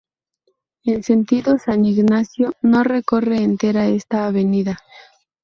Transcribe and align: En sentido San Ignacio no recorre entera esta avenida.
En 0.83 1.03
sentido 1.03 1.59
San 1.59 1.85
Ignacio 1.85 2.53
no 2.63 2.81
recorre 2.83 3.43
entera 3.43 3.85
esta 3.85 4.25
avenida. 4.25 4.79